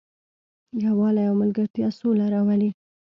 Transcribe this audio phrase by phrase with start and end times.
[0.83, 2.69] یووالی او ملګرتیا سوله راولي.